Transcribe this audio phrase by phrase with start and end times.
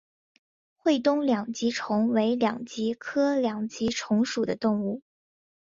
[0.77, 5.03] 会东两极虫为两极科两极虫属的动物。